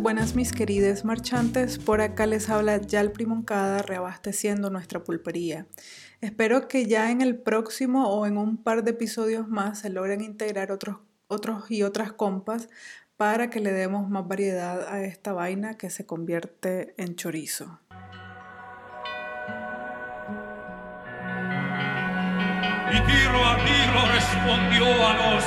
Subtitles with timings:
[0.00, 5.66] Buenas, mis queridos marchantes, por acá les habla Yalpri Moncada reabasteciendo nuestra pulpería.
[6.20, 10.22] Espero que ya en el próximo o en un par de episodios más se logren
[10.22, 10.96] integrar otros,
[11.28, 12.68] otros y otras compas
[13.16, 17.80] para que le demos más variedad a esta vaina que se convierte en chorizo.
[22.88, 23.32] Y tiro
[24.14, 25.44] respondió a los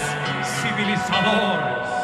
[0.62, 1.95] civilizadores.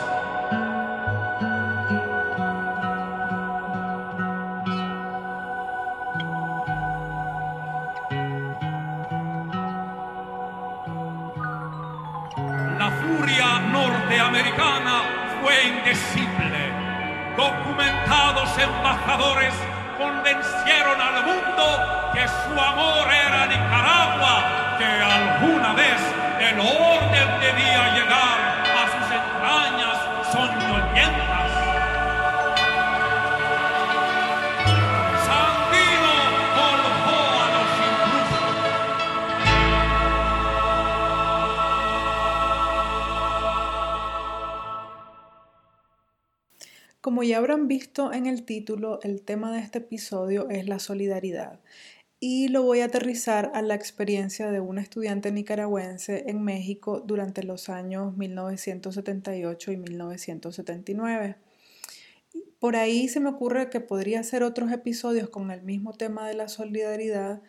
[19.98, 26.02] Convencieron al mundo que su amor era Nicaragua, que alguna vez
[26.40, 26.91] el orden
[47.32, 51.62] ya habrán visto en el título, el tema de este episodio es la solidaridad
[52.20, 57.44] y lo voy a aterrizar a la experiencia de una estudiante nicaragüense en México durante
[57.44, 61.38] los años 1978 y 1979.
[62.60, 66.34] Por ahí se me ocurre que podría hacer otros episodios con el mismo tema de
[66.34, 67.42] la solidaridad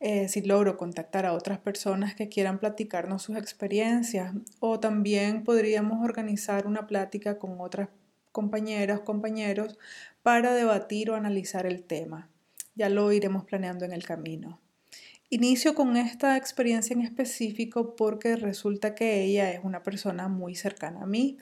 [0.00, 6.02] eh, si logro contactar a otras personas que quieran platicarnos sus experiencias o también podríamos
[6.02, 7.90] organizar una plática con otras
[8.36, 9.78] compañeras, compañeros
[10.22, 12.28] para debatir o analizar el tema.
[12.74, 14.60] Ya lo iremos planeando en el camino.
[15.30, 21.04] Inicio con esta experiencia en específico porque resulta que ella es una persona muy cercana
[21.04, 21.38] a mí,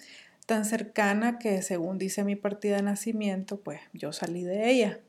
[0.47, 5.01] tan cercana que según dice mi partida de nacimiento, pues yo salí de ella.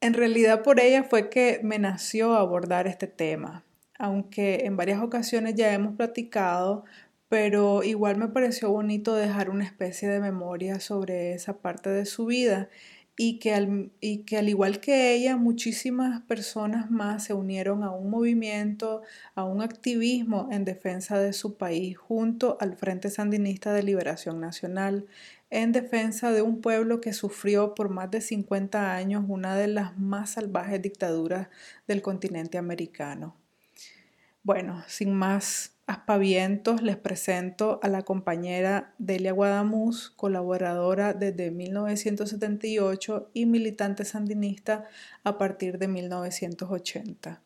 [0.00, 3.62] En realidad por ella fue que me nació abordar este tema,
[3.98, 6.86] aunque en varias ocasiones ya hemos platicado,
[7.32, 12.26] pero igual me pareció bonito dejar una especie de memoria sobre esa parte de su
[12.26, 12.68] vida
[13.16, 17.90] y que, al, y que al igual que ella, muchísimas personas más se unieron a
[17.90, 19.00] un movimiento,
[19.34, 25.06] a un activismo en defensa de su país junto al Frente Sandinista de Liberación Nacional,
[25.48, 29.98] en defensa de un pueblo que sufrió por más de 50 años una de las
[29.98, 31.48] más salvajes dictaduras
[31.88, 33.34] del continente americano.
[34.44, 43.46] Bueno, sin más aspavientos, les presento a la compañera Delia Guadamuz, colaboradora desde 1978 y
[43.46, 44.84] militante sandinista
[45.24, 47.42] a partir de 1980.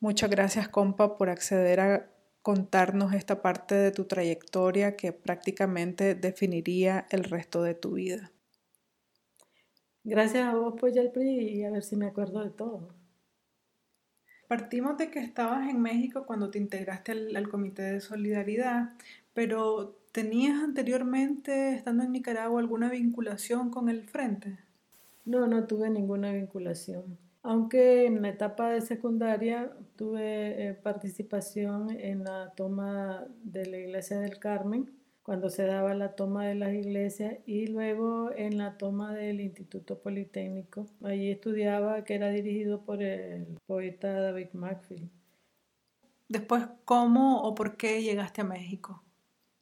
[0.00, 2.10] Muchas gracias, compa, por acceder a
[2.42, 8.32] contarnos esta parte de tu trayectoria que prácticamente definiría el resto de tu vida.
[10.04, 13.01] Gracias a vos, pues, Yalpri, a ver si me acuerdo de todo.
[14.52, 18.90] Partimos de que estabas en México cuando te integraste al, Comité de Solidaridad,
[19.32, 24.58] pero ¿tenías anteriormente, estando en Nicaragua, alguna vinculación con el Frente?
[25.24, 27.16] No, no tuve ninguna vinculación.
[27.42, 34.20] Aunque en la etapa de secundaria tuve eh, participación en la toma de la Iglesia
[34.20, 34.90] del Carmen,
[35.22, 40.00] cuando se daba la toma de las iglesias y luego en la toma del Instituto
[40.00, 40.86] Politécnico.
[41.02, 45.10] Allí estudiaba, que era dirigido por el poeta David Macfield.
[46.28, 49.02] Después, ¿cómo o por qué llegaste a México?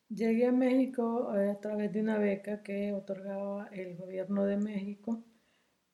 [0.09, 5.23] Llegué a México eh, a través de una beca que otorgaba el gobierno de México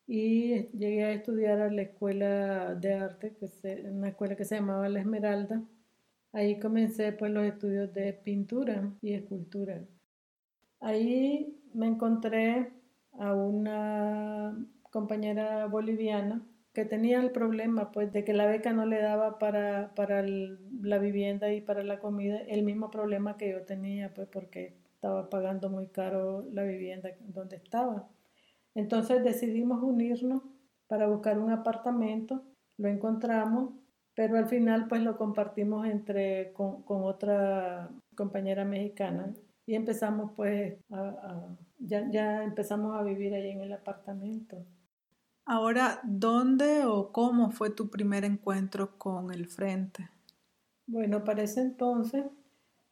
[0.06, 4.56] y llegué a estudiar a la escuela de arte, que se, una escuela que se
[4.56, 5.62] llamaba La Esmeralda,
[6.36, 9.80] Ahí comencé pues los estudios de pintura y escultura.
[10.80, 12.74] Ahí me encontré
[13.18, 14.54] a una
[14.90, 19.94] compañera boliviana que tenía el problema pues de que la beca no le daba para,
[19.94, 24.76] para la vivienda y para la comida, el mismo problema que yo tenía pues porque
[24.92, 28.10] estaba pagando muy caro la vivienda donde estaba.
[28.74, 30.42] Entonces decidimos unirnos
[30.86, 32.42] para buscar un apartamento,
[32.76, 33.70] lo encontramos
[34.16, 39.32] pero al final pues lo compartimos entre con, con otra compañera mexicana
[39.66, 44.64] y empezamos pues a, a, ya, ya empezamos a vivir ahí en el apartamento.
[45.44, 50.08] Ahora, ¿dónde o cómo fue tu primer encuentro con el Frente?
[50.86, 52.24] Bueno, para ese entonces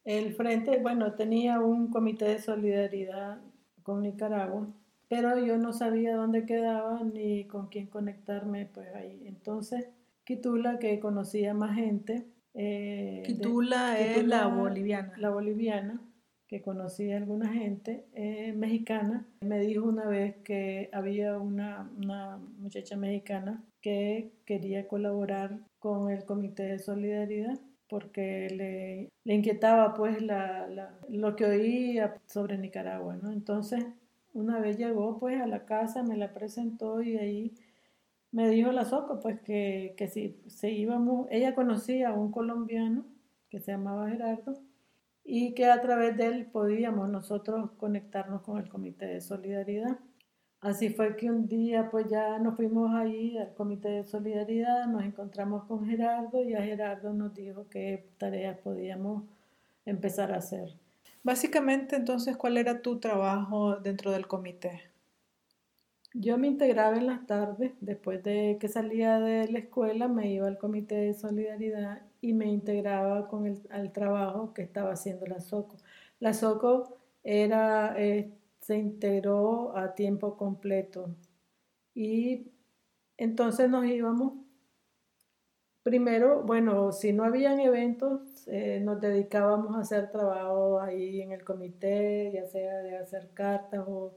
[0.05, 3.41] el Frente, bueno, tenía un comité de solidaridad
[3.83, 4.69] con Nicaragua,
[5.09, 9.23] pero yo no sabía dónde quedaba ni con quién conectarme pues ahí.
[9.27, 9.89] Entonces
[10.25, 12.27] Quitula, que conocía más gente.
[12.55, 15.13] Eh, Quitula de, es Quitula, la boliviana.
[15.19, 16.01] La boliviana,
[16.47, 22.39] que conocí a alguna gente eh, mexicana, me dijo una vez que había una, una,
[22.59, 30.23] muchacha mexicana que quería colaborar con el Comité de Solidaridad porque le, le inquietaba pues
[30.23, 33.31] la, la, lo que oía sobre Nicaragua, ¿no?
[33.31, 33.85] Entonces,
[34.33, 37.55] una vez llegó pues a la casa, me la presentó y ahí
[38.35, 43.05] me dijo la Soco pues que, que si se íbamos, ella conocía a un colombiano
[43.49, 44.55] que se llamaba Gerardo
[45.23, 50.01] y que a través de él podíamos nosotros conectarnos con el Comité de Solidaridad.
[50.61, 55.05] Así fue que un día pues ya nos fuimos ahí al Comité de Solidaridad, nos
[55.05, 59.23] encontramos con Gerardo y a Gerardo nos dijo qué tareas podíamos
[59.87, 60.75] empezar a hacer.
[61.23, 64.94] Básicamente entonces, ¿cuál era tu trabajo dentro del comité?
[66.15, 70.47] Yo me integraba en las tardes, después de que salía de la escuela me iba
[70.47, 75.41] al Comité de Solidaridad y me integraba con el al trabajo que estaba haciendo la
[75.41, 75.77] SOCO.
[76.21, 77.95] La SOCO era...
[77.99, 78.33] Eh,
[78.65, 81.15] se integró a tiempo completo.
[81.95, 82.51] Y
[83.19, 84.35] entonces nos íbamos,
[85.83, 91.45] primero, bueno, si no habían eventos, eh, nos dedicábamos a hacer trabajo ahí en el
[91.45, 94.15] comité, ya sea de hacer cartas o,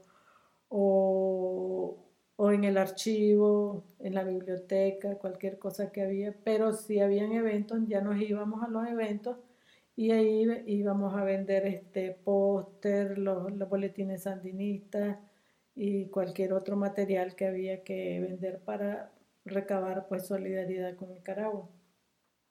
[0.68, 1.96] o,
[2.36, 7.80] o en el archivo, en la biblioteca, cualquier cosa que había, pero si habían eventos,
[7.88, 9.36] ya nos íbamos a los eventos
[9.96, 15.18] y ahí íbamos a vender este póster, los, los, boletines sandinistas
[15.74, 19.10] y cualquier otro material que había que vender para
[19.44, 21.68] recabar pues solidaridad con Nicaragua.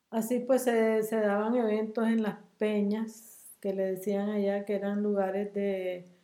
[0.09, 5.01] Así pues se, se daban eventos en las peñas que le decían allá que eran
[5.01, 6.16] lugares de,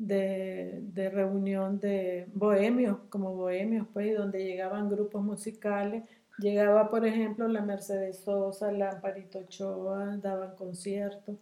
[0.00, 6.04] de, de, reunión de bohemios, como bohemios, pues, donde llegaban grupos musicales
[6.40, 11.36] Llegaba, por ejemplo, la Mercedes Sosa, la Amparito Ochoa, daban conciertos.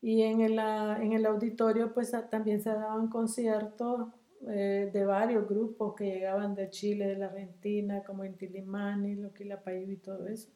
[0.00, 4.10] Y en el, en el auditorio, pues también se daban conciertos
[4.48, 9.96] eh, de varios grupos que llegaban de Chile, de la Argentina, como Intilimani, Loquilapayú y
[9.96, 10.50] todo eso,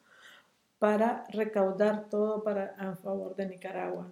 [0.79, 4.09] para recaudar todo para, a favor de Nicaragua.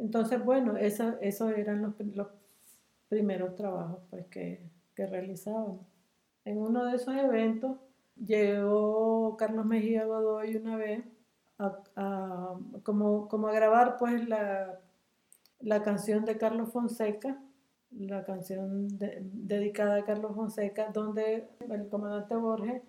[0.00, 2.28] Entonces, bueno, esos eso eran los, los,
[3.08, 5.80] primeros trabajos pues, que, que realizábamos.
[6.44, 7.76] En uno de esos eventos,
[8.24, 11.04] llegó Carlos Mejía Godoy una vez
[11.58, 14.80] a, como, como, a grabar pues la,
[15.60, 17.38] la, canción de Carlos Fonseca,
[17.90, 22.82] la canción dedicada a Carlos Fonseca, donde el comandante Borges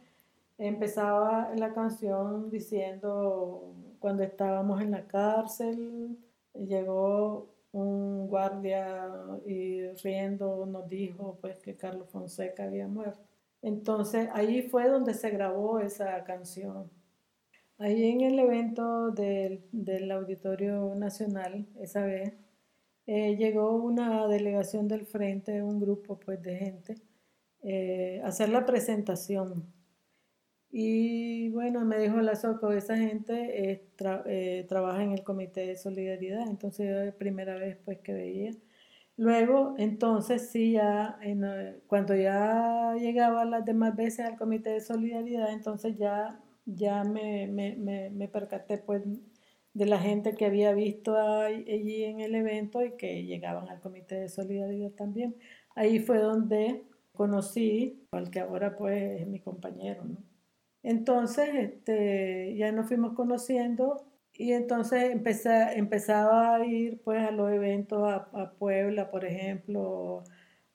[0.58, 6.18] empezaba la canción diciendo cuando estábamos en la cárcel,
[6.54, 9.10] llegó un guardia
[9.46, 13.20] y riendo nos dijo pues que Carlos Fonseca había muerto.
[13.62, 16.90] Entonces ahí fue donde se grabó esa canción.
[17.78, 22.34] Ahí en el evento del, del Auditorio Nacional, esa vez,
[23.08, 26.96] eh, llegó una delegación del frente, un grupo pues, de gente,
[27.64, 29.66] eh, a hacer la presentación.
[30.72, 35.68] Y bueno, me dijo la SOCO, esa gente eh, tra eh, trabaja en el Comité
[35.68, 38.52] de Solidaridad, entonces era la primera vez pues que veía
[39.18, 41.46] Luego, entonces, sí, ya en,
[41.88, 47.76] cuando ya llegaba las demás veces al Comité de Solidaridad, entonces ya, ya me, me,
[47.76, 49.04] me, me percaté pues
[49.74, 54.16] de la gente que había visto allí en el evento y que llegaban al Comité
[54.16, 55.36] de Solidaridad también.
[55.76, 60.31] Ahí fue donde conocí al que ahora pues es mi compañero, ¿no?
[60.84, 67.52] Entonces, este, ya nos fuimos conociendo y entonces empecé, empezaba a ir pues a los
[67.52, 70.24] eventos a, Puebla, por ejemplo,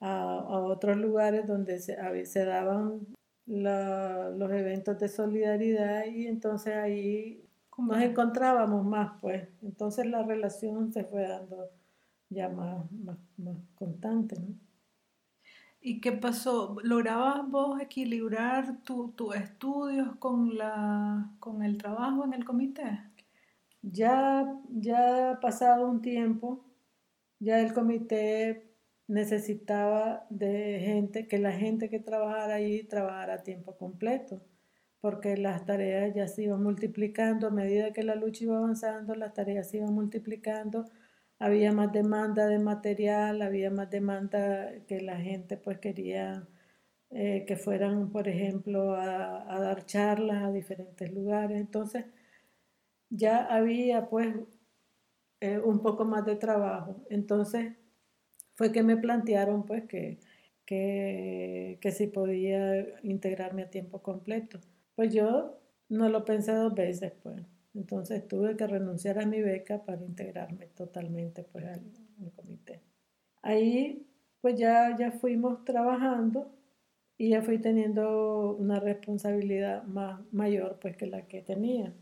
[0.01, 1.97] a, otros lugares donde se,
[2.27, 3.07] se daban
[3.47, 7.45] los eventos de solidaridad y entonces ahí
[7.79, 9.49] nos encontrábamos más pues.
[9.63, 11.71] Entonces la relación se fue dando
[12.31, 14.37] ya más, más, más constante.
[14.41, 14.65] ¿no?
[15.88, 16.78] ¿Y qué pasó?
[16.83, 23.02] ¿Lograbas vos equilibrar tus estudios con, la, con el trabajo en el comité?
[23.83, 26.64] Ya, ya ha pasado un tiempo,
[27.38, 28.75] ya el comité
[29.07, 34.43] necesitaba de gente, que la gente que trabajara ahí trabajara a tiempo completo,
[35.00, 39.35] porque las tareas ya se iban multiplicando, a medida que la lucha iba avanzando, las
[39.35, 40.90] tareas se iban multiplicando,
[41.38, 46.47] había más demanda de material, había más demanda que la gente pues quería
[47.11, 52.05] eh, que fueran, por ejemplo, a, dar charlas a diferentes lugares, entonces
[53.11, 54.35] ya había pues
[55.40, 57.05] eh, un poco más de trabajo.
[57.11, 57.75] Entonces
[58.57, 60.19] fue que me plantearon pues que,
[60.66, 64.61] que, que si podía integrarme a tiempo completo.
[64.97, 67.43] Pues yo no lo pensé dos veces, pues.
[67.76, 71.83] Entonces tuve que renunciar a mi beca para integrarme totalmente pues, al,
[72.35, 72.80] comité.
[73.42, 74.06] Ahí
[74.40, 76.50] pues ya, ya fuimos trabajando
[77.18, 81.92] y ya fui teniendo una responsabilidad más mayor pues que la que tenía.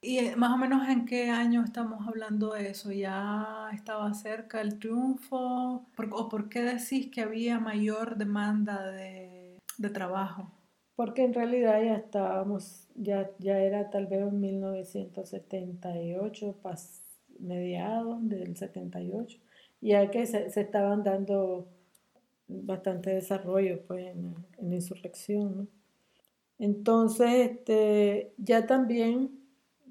[0.00, 2.92] ¿Y eh, más o menos en qué año estamos hablando de eso?
[2.92, 5.86] ¿Ya estaba cerca el triunfo?
[6.12, 10.52] ¿O por qué decís que había mayor demanda de, de trabajo?
[10.96, 17.02] Porque en realidad ya estábamos, ya, ya era tal vez en 1978, pas,
[17.40, 19.38] mediados del 78,
[19.80, 21.66] ya que se, estaban dando
[22.46, 25.68] bastante desarrollo pues, en, en la insurrección.
[26.58, 29.40] Entonces, este, ya también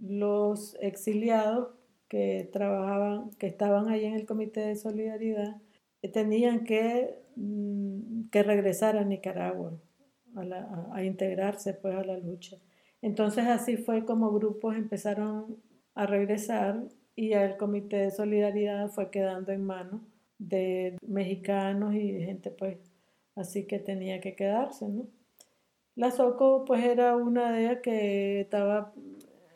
[0.02, 1.70] los exiliados
[2.08, 5.62] que trabajaban, que estaban ahí en el Comité de Solidaridad,
[6.02, 9.74] eh, tenían que, mm, que regresar a Nicaragua
[10.36, 12.58] a, integrarse pues a la lucha.
[13.02, 15.58] Entonces así fue como grupos empezaron
[15.96, 16.84] a regresar
[17.16, 20.02] y el Comité de Solidaridad fue quedando en manos
[20.38, 22.78] de mexicanos y gente pues
[23.36, 25.08] así que tenía que quedarse, ¿no?
[25.96, 28.94] La Soco pues era una de ellas que estaba,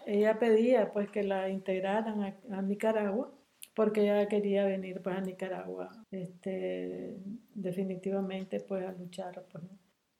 [0.05, 3.31] ella pedía pues que la integraran a, a Nicaragua
[3.77, 7.15] porque ella quería venir pues a Nicaragua este,
[7.53, 9.63] definitivamente pues a luchar pues,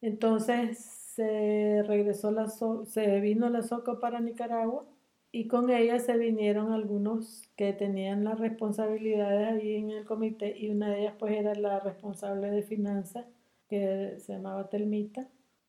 [0.02, 0.80] entonces
[1.16, 4.86] se regresó la se vino la Soco para Nicaragua
[5.32, 10.70] y con ella se vinieron algunos que tenían las responsabilidades ahí en el comité y
[10.70, 13.26] una de ellas pues era la responsable de finanzas
[13.70, 15.28] que se llamaba Telmita.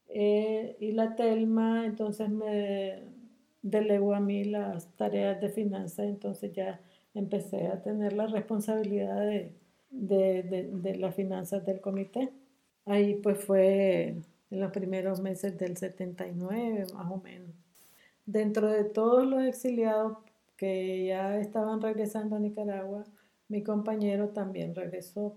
[0.09, 3.03] Eh, y la Telma entonces me
[3.63, 6.81] delegó a mí las tareas de finanzas entonces ya
[7.15, 9.53] empecé a tener la responsabilidad de,
[9.91, 12.31] de, de, de las finanzas del comité
[12.88, 14.16] ahí pues fue
[14.50, 17.50] en los primeros meses del 79 más o menos
[18.26, 20.18] Dentro de todos los exiliados
[20.59, 23.04] que ya estaban regresando a Nicaragua,
[23.49, 25.35] mi compañero también regresó.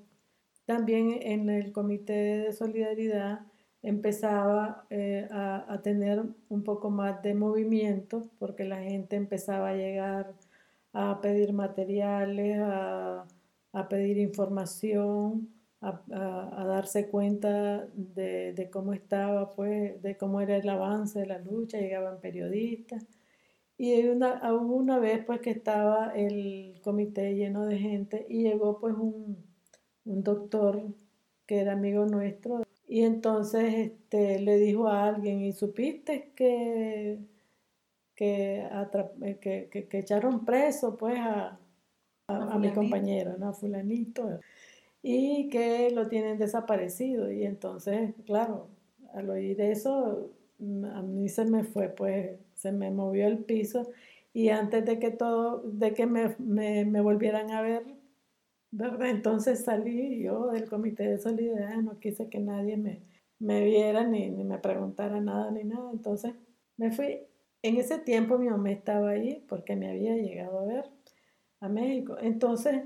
[0.66, 3.46] También en el Comité de Solidaridad
[3.82, 10.34] empezaba eh, a, tener un poco más de movimiento porque la gente empezaba a llegar
[10.92, 15.48] a pedir materiales, a pedir información
[15.82, 21.20] a, a, a darse cuenta de, de, cómo estaba, pues, de cómo era el avance
[21.20, 23.06] de la lucha, llegaban periodistas.
[23.78, 28.80] Y una, hubo una vez pues que estaba el comité lleno de gente y llegó
[28.80, 29.38] pues un,
[30.06, 30.84] un doctor
[31.48, 37.20] que era amigo nuestro y entonces este, le dijo a alguien, ¿y supiste que,
[38.16, 38.68] que,
[39.42, 41.58] que, que, que echaron preso pues a,
[42.28, 43.54] a, a mi compañero, ¿no?
[43.54, 44.40] Fulanito
[45.04, 47.32] y que lo tienen desaparecido.
[47.32, 48.68] Y entonces, claro,
[49.14, 53.90] al oír eso, mm, a mí se me fue, pues se me movió el piso
[54.34, 57.84] y antes de que todo, de que me, me, me volvieran a ver,
[58.72, 59.10] ¿verdad?
[59.10, 63.02] Entonces salí yo del comité de solidaridad, no quise que nadie me,
[63.40, 66.34] me viera ni, ni me preguntara nada ni nada, entonces
[66.78, 67.20] me fui.
[67.64, 70.86] En ese tiempo mi mamá estaba ahí porque me había llegado a ver
[71.60, 72.84] a México, entonces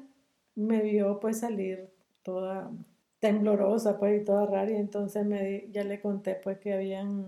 [0.56, 1.90] me vio pues salir
[2.26, 2.72] toda
[3.20, 7.28] temblorosa, pues, y toda rara, y entonces me, ya le conté, pues, que habían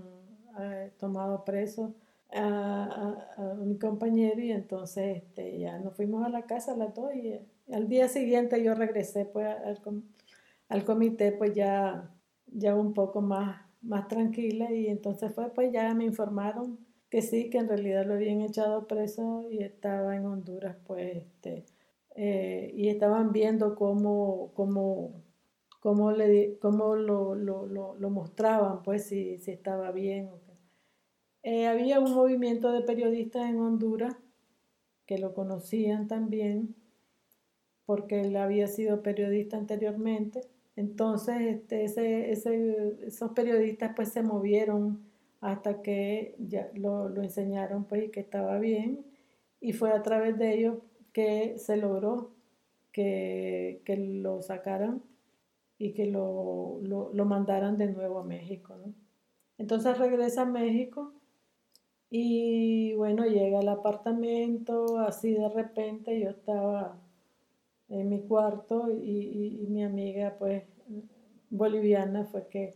[0.59, 1.95] eh, tomado preso
[2.31, 6.93] a, a, a, mi compañero, y entonces este, ya nos fuimos a la casa las
[6.93, 9.79] dos, y, y al día siguiente yo regresé, pues, al,
[10.69, 12.11] al comité, pues, ya,
[12.47, 17.49] ya un poco más, más tranquila, y entonces fue, pues, ya me informaron que sí,
[17.49, 21.65] que en realidad lo habían echado preso y estaba en Honduras, pues, este,
[22.19, 25.23] eh, y estaban viendo cómo, cómo,
[25.79, 30.31] cómo, le, cómo lo, lo, lo, lo, mostraban, pues si, si estaba bien.
[31.43, 34.15] Eh, había un movimiento de periodistas en Honduras
[35.05, 36.75] que lo conocían también,
[37.85, 40.41] porque él había sido periodista anteriormente.
[40.75, 45.05] Entonces, este, ese, ese, esos periodistas pues se movieron
[45.39, 49.05] hasta que ya lo, lo enseñaron pues y que estaba bien.
[49.61, 50.77] Y fue a través de ellos
[51.17, 52.29] que se logró
[52.91, 55.01] que, que lo sacaran
[55.79, 58.75] y que lo, lo, mandaran de nuevo a México.
[59.57, 61.15] Entonces regresa a México
[62.11, 66.99] y bueno, llega al apartamento, así de repente yo estaba
[67.89, 70.65] en mi cuarto y, y, y mi amiga pues
[71.49, 72.75] boliviana fue que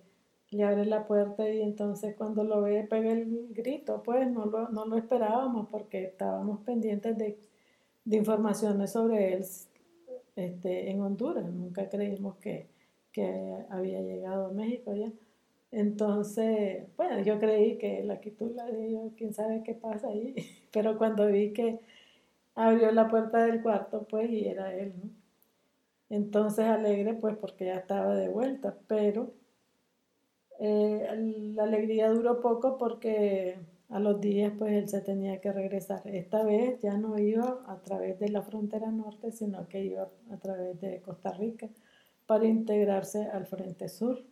[0.50, 4.70] le abre la puerta y entonces cuando lo ve pega el grito, pues no lo,
[4.70, 7.51] no lo esperábamos porque estábamos pendientes de
[8.06, 9.46] de informaciones sobre él
[10.36, 11.46] este, en Honduras.
[11.46, 12.68] Nunca creímos que,
[13.12, 15.12] que había llegado a México ya.
[15.72, 20.36] Entonces, bueno, yo creí que la quitula ellos, quién sabe qué pasa ahí,
[20.72, 21.80] pero cuando vi que
[22.56, 25.10] abrió la puerta del cuarto, pues, y era él, ¿no?
[26.10, 29.34] Entonces alegre, pues, porque ya estaba de vuelta, pero
[30.60, 31.08] eh,
[31.56, 33.58] la alegría duró poco porque
[33.92, 36.02] a los días, pues, él se tenía que regresar.
[36.06, 40.38] Esta vez ya no iba a través de la frontera norte, sino que iba a
[40.38, 41.70] través de Costa Rica
[42.26, 44.24] para integrarse al Frente Sur.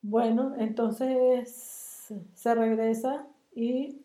[0.00, 4.00] Bueno, entonces se regresa y...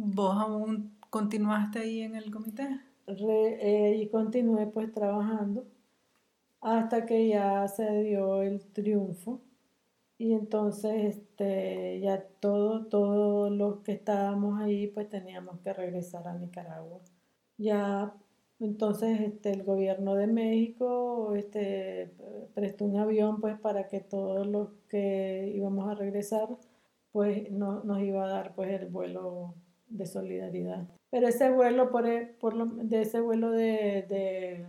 [0.00, 2.68] ¿Vos aún continuaste ahí en el comité?
[3.08, 5.66] Eh, y continué pues trabajando
[6.60, 9.40] hasta que ya se dio el triunfo
[10.18, 16.34] y entonces este, ya todo, todos los que estábamos ahí pues teníamos que regresar a
[16.34, 17.00] Nicaragua.
[17.56, 18.14] Ya
[18.60, 22.12] entonces este, el gobierno de México este,
[22.54, 26.48] prestó un avión pues para que todos los que íbamos a regresar
[27.12, 29.54] pues no, nos iba a dar pues el vuelo
[29.88, 30.88] de solidaridad.
[31.10, 34.66] Pero ese vuelo por, e, por lo, de ese vuelo de, de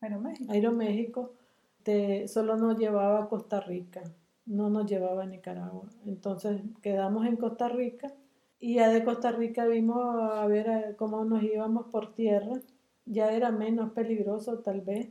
[0.00, 1.34] Aeroméxico,
[2.26, 4.02] solo nos llevaba a Costa Rica,
[4.48, 5.88] no nos llevaba a Nicaragua.
[6.06, 8.12] Entonces quedamos en Costa Rica
[8.58, 12.60] y ya de Costa Rica vimos a ver cómo nos íbamos por tierra
[13.08, 15.08] ya era menos peligroso tal vez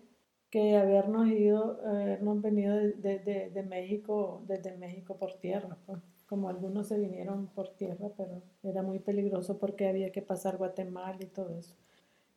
[0.50, 6.00] que habernos ido, habernos venido de, de, México, desde México por tierra, pues.
[6.26, 11.18] como algunos se vinieron por tierra, pero era muy peligroso porque había que pasar Guatemala
[11.20, 11.76] y todo eso.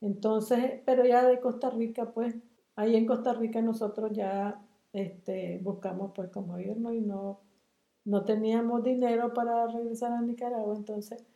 [0.01, 2.35] Entonces, pero ya de Costa Rica, pues,
[2.75, 4.61] ahí en Costa Rica nosotros ya
[4.93, 7.41] este, buscamos pues como irnos y no,
[8.05, 11.27] no teníamos dinero para regresar a Nicaragua, entonces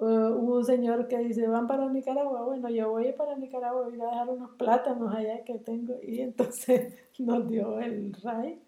[0.00, 4.00] Uh, hubo un señor que dice, van para Nicaragua, bueno, yo voy para Nicaragua, voy
[4.00, 8.62] a dejar unos plátanos allá que tengo, y entonces nos dio el RAI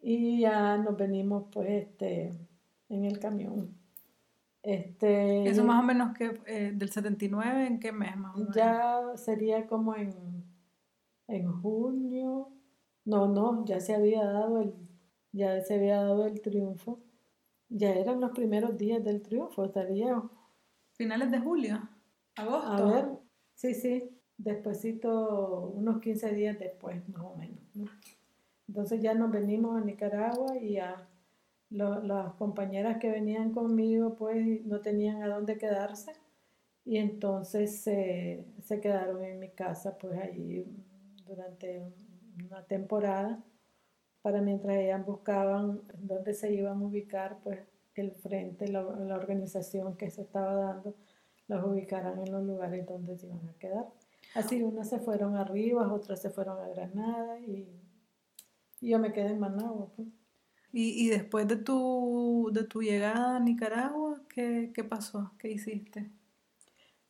[0.00, 2.32] y ya nos venimos pues este,
[2.88, 3.76] en el camión.
[4.62, 8.54] Este, Eso más o menos que eh, del 79, ¿en qué mes más o menos?
[8.54, 10.14] Ya sería como en,
[11.28, 12.48] en junio,
[13.10, 14.72] no, no, ya se había dado el,
[15.32, 17.00] ya se había dado el triunfo,
[17.68, 20.22] ya eran los primeros días del triunfo, estaría
[20.92, 21.88] Finales de julio,
[22.36, 22.68] agosto.
[22.68, 23.08] A ver,
[23.54, 27.58] sí, sí, despuésito, unos 15 días después, más o menos.
[28.68, 31.08] Entonces ya nos venimos a Nicaragua y a
[31.70, 36.12] las compañeras que venían conmigo pues no tenían a dónde quedarse
[36.84, 40.66] y entonces se quedaron en mi casa pues allí
[41.26, 41.92] durante
[42.44, 43.42] una temporada
[44.22, 47.60] para mientras ellas buscaban dónde se iban a ubicar pues
[47.94, 50.96] el frente, la, organización que se estaba dando,
[51.48, 53.86] los ubicarán en los lugares donde se iban a quedar.
[54.34, 57.68] Así unas se fueron arriba, otras se fueron a Granada y,
[58.80, 59.88] yo me quedé en Managua.
[59.94, 60.08] Pues.
[60.72, 65.32] ¿Y, ¿Y, después de tu, de tu llegada a Nicaragua, ¿qué, qué pasó?
[65.38, 66.10] ¿Qué hiciste?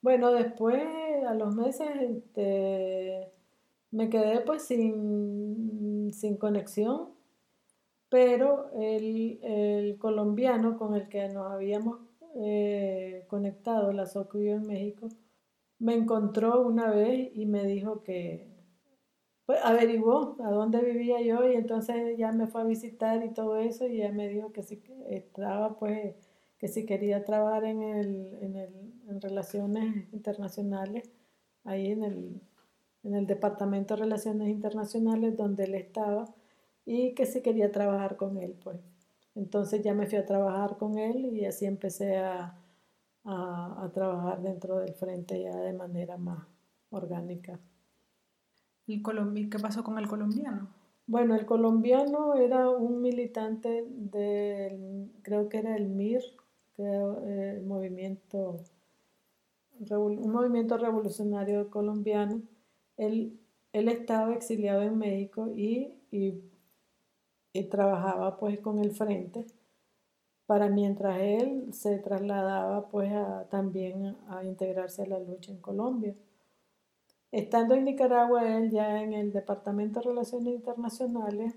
[0.02, 0.82] Bueno, después,
[1.28, 3.30] a los meses, este,
[3.90, 7.20] me quedé pues sin, sin conexión
[8.10, 12.00] pero el, colombiano con el que nos habíamos
[12.36, 15.08] eh, conectado, la SOCUIO en México,
[15.78, 18.48] me encontró una vez y me dijo que
[19.46, 23.56] pues, averiguó a dónde vivía yo y entonces ya me fue a visitar y todo
[23.56, 26.16] eso y ya me dijo que si estaba pues
[26.58, 31.10] que si quería trabajar en, el, en, el, en relaciones internacionales
[31.64, 32.42] ahí en el,
[33.02, 36.26] en el departamento de relaciones internacionales donde él estaba
[36.84, 38.78] y que se quería trabajar con él, pues.
[39.34, 42.58] Entonces ya me fui a trabajar con él y así empecé a,
[43.24, 46.46] a, trabajar dentro del frente ya de manera más
[46.90, 47.58] orgánica.
[48.86, 49.02] ¿Y
[49.48, 50.68] qué pasó con el colombiano?
[51.06, 56.22] Bueno, el colombiano era un militante del, creo que era el MIR,
[56.74, 58.60] que era el movimiento,
[59.90, 62.42] un movimiento revolucionario colombiano.
[63.00, 63.40] Él,
[63.72, 66.42] él estaba exiliado en México y, y
[67.52, 69.46] y trabajaba pues con el frente
[70.46, 73.12] para mientras él se trasladaba pues
[73.50, 76.14] también a integrarse a la lucha en Colombia.
[77.30, 81.54] Estando en Nicaragua, él ya en el Departamento de Relaciones Internacionales,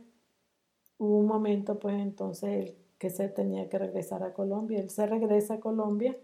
[1.00, 4.80] hubo un momento pues entonces que se tenía que regresar a Colombia.
[4.80, 6.16] Él se regresa a Colombia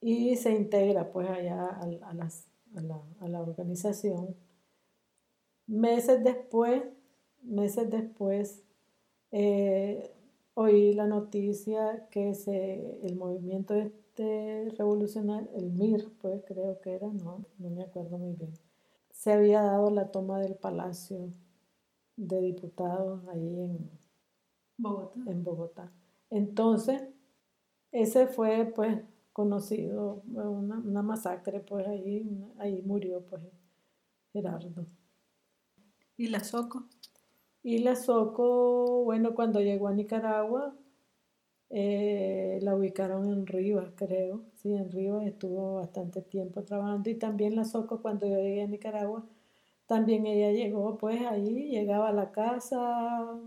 [0.00, 2.14] y se integra pues allá a,
[2.80, 4.34] la, a la organización.
[5.66, 6.82] Meses después
[7.42, 8.62] meses después
[9.30, 10.14] eh,
[10.54, 17.08] oí la noticia que se, el movimiento este revolucionario, el MIR, pues creo que era,
[17.08, 18.52] no, no me acuerdo muy bien,
[19.10, 21.32] se había dado la toma del Palacio
[22.16, 23.90] de Diputados ahí en,
[24.76, 25.20] Bogotá.
[25.26, 25.92] en Bogotá.
[26.28, 27.02] Entonces,
[27.90, 28.98] ese fue pues
[29.32, 32.26] conocido, una, una masacre, pues ahí,
[32.58, 33.42] ahí murió pues
[34.32, 34.86] Gerardo.
[36.16, 36.88] ¿Y la Soco?
[37.62, 40.74] Y la Soco, bueno, cuando llegó a Nicaragua,
[41.70, 44.44] eh, la ubicaron en Rivas, creo.
[44.54, 47.08] Sí, en Rivas estuvo bastante tiempo trabajando.
[47.10, 49.24] Y también la Soco, cuando yo llegué a Nicaragua,
[49.86, 53.38] también ella llegó, pues ahí llegaba a la casa,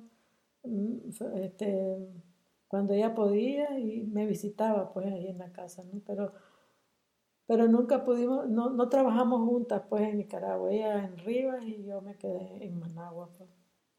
[0.63, 1.97] mm, este,
[2.67, 6.01] cuando ella podía y me visitaba, pues ahí en la casa, ¿no?
[6.05, 6.33] Pero,
[7.47, 10.71] pero nunca pudimos, no, no trabajamos juntas, pues en Nicaragua.
[10.71, 13.49] Ella en Rivas y yo me quedé en Managua, pues.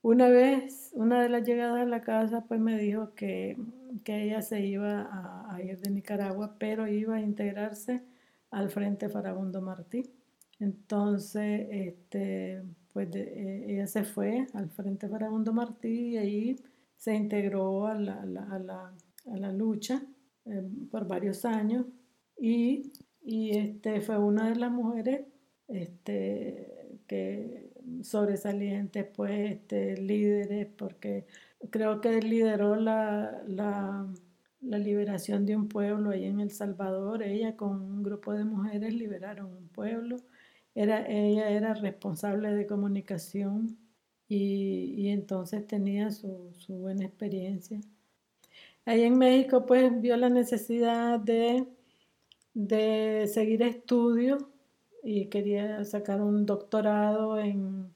[0.03, 3.57] Una vez, una de las llegadas a la casa, pues me dijo que,
[4.05, 5.09] ella se iba
[5.51, 8.05] a, ir de Nicaragua, pero iba a integrarse
[8.53, 10.05] al Frente Farabundo Martí.
[10.61, 16.57] Entonces, este, pues eh, ella se fue al Frente Farabundo Martí y ahí
[16.97, 20.03] se integró a la, lucha
[20.45, 21.87] eh, por varios años
[22.39, 25.27] y, este, fue una de las mujeres
[25.69, 27.71] este, que
[28.03, 31.27] sobresalientes, pues, este, líderes, porque
[31.71, 34.07] creo que lideró la, la,
[34.61, 37.23] liberación de un pueblo ahí en El Salvador.
[37.23, 40.17] Ella con un grupo de mujeres liberaron un pueblo.
[40.75, 43.79] Era, ella era responsable de comunicación
[44.29, 47.81] y, entonces tenía su, su, buena experiencia.
[48.85, 51.67] Ahí en México pues vio la necesidad de,
[52.55, 54.45] de seguir estudios
[55.03, 57.91] y quería sacar un doctorado en,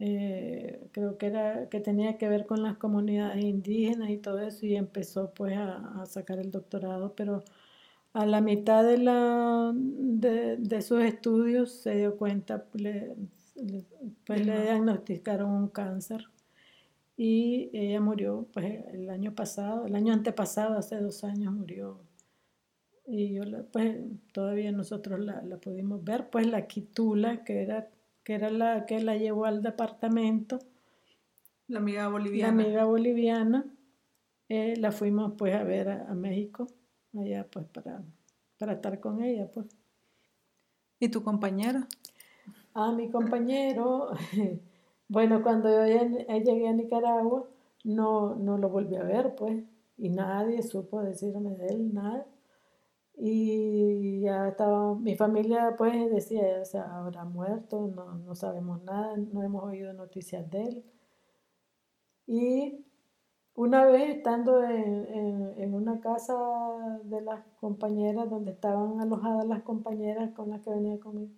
[0.00, 4.66] eh, creo que era, que tenía que ver con las comunidades indígenas y todo eso,
[4.66, 7.44] y empezó pues a, sacar el doctorado, pero
[8.12, 13.14] a la mitad de, la, de, sus estudios se dio cuenta, le,
[14.26, 16.28] pues le diagnosticaron un cáncer
[17.16, 22.00] y ella murió pues el año pasado, el año antepasado, hace dos años murió
[23.06, 23.96] y yo pues
[24.32, 27.90] todavía nosotros la, pudimos ver, pues la quitula, que era,
[28.22, 30.58] que era la que la llevó al departamento.
[31.68, 32.56] La amiga boliviana.
[32.56, 33.66] La amiga boliviana,
[34.48, 36.66] eh, la fuimos pues a ver a, México,
[37.14, 38.02] allá pues para,
[38.58, 39.66] para estar con ella pues.
[40.98, 41.86] ¿Y tu compañero?
[42.74, 44.10] Ah, mi compañero,
[45.08, 47.48] bueno, cuando yo llegué a Nicaragua,
[47.84, 49.62] no, no lo volví a ver pues,
[49.96, 52.26] y nadie supo decirme de él, nada.
[53.16, 59.16] Y ya estaba, mi familia pues decía, o sea, habrá muerto, no, no sabemos nada,
[59.16, 60.84] no hemos oído noticias de él.
[62.26, 62.84] Y
[63.54, 66.34] una vez estando en, en, una casa
[67.04, 71.32] de las compañeras, donde estaban alojadas las compañeras con las que venía conmigo,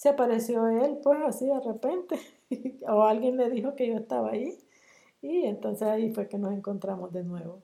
[0.00, 2.18] se apareció él, pues así de repente,
[2.88, 4.56] o alguien le dijo que yo estaba ahí,
[5.20, 7.60] y entonces ahí fue que nos encontramos de nuevo.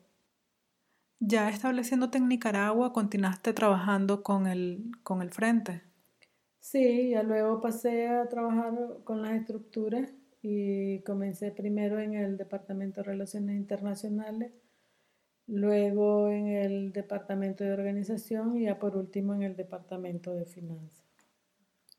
[1.19, 5.81] Ya estableciéndote en Nicaragua, continuaste trabajando con el, con el frente.
[6.59, 10.07] Sí, ya luego pasé a trabajar con las estructuras
[10.43, 14.51] y comencé primero en el Departamento de Relaciones Internacionales,
[15.47, 21.06] luego en el Departamento de Organización y ya por último en el Departamento de Finanzas.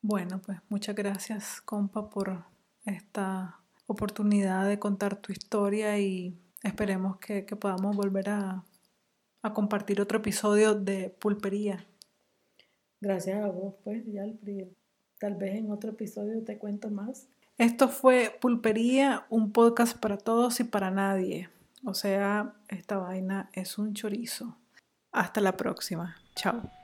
[0.01, 2.45] Bueno, pues muchas gracias, compa, por
[2.85, 8.65] esta oportunidad de contar tu historia y esperemos que podamos volver a
[9.43, 11.85] a compartir otro episodio de Pulpería.
[13.01, 14.25] Gracias a vos, pues, ya
[15.19, 17.29] tal vez en otro episodio te cuento más.
[17.57, 21.49] Esto fue Pulpería, un podcast para todos y para nadie.
[21.85, 24.57] O sea, esta vaina es un chorizo.
[25.13, 26.17] Hasta la próxima.
[26.35, 26.78] Chao.